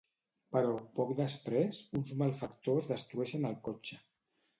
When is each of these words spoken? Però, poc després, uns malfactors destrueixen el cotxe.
Però, 0.55 0.69
poc 0.99 1.11
després, 1.19 1.81
uns 1.99 2.13
malfactors 2.21 2.89
destrueixen 2.93 3.47
el 3.51 3.55
cotxe. 3.69 4.01